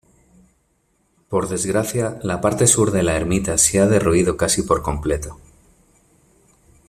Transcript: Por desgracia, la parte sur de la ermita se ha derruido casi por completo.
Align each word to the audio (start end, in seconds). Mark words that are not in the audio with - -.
Por 1.29 1.47
desgracia, 1.47 2.17
la 2.23 2.41
parte 2.41 2.65
sur 2.65 2.89
de 2.89 3.03
la 3.03 3.15
ermita 3.15 3.59
se 3.59 3.79
ha 3.79 3.85
derruido 3.85 4.35
casi 4.35 4.63
por 4.63 4.81
completo. 4.81 5.37